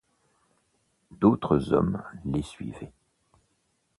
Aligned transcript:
D'autres 1.11 1.73
hommes 1.73 2.01
les 2.25 2.41
suivaient. 2.41 2.91